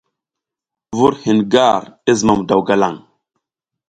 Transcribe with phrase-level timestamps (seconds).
[0.99, 2.97] Vur hin gar i zimam daw galang.